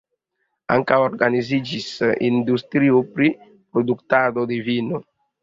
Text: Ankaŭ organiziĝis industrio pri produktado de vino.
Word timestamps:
Ankaŭ 0.75 0.95
organiziĝis 1.09 1.89
industrio 2.31 3.03
pri 3.13 3.31
produktado 3.77 4.49
de 4.55 4.61
vino. 4.73 5.05